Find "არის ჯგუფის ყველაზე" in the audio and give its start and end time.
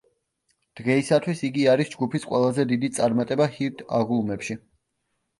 1.73-2.65